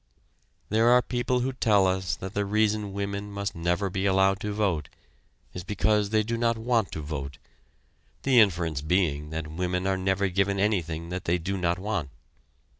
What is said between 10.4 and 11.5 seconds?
anything that they